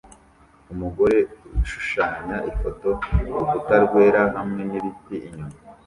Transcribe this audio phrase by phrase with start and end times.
[0.73, 1.17] Umugore
[1.63, 5.55] ushushanya ifoto kurukuta rwera hamwe nibiti inyuma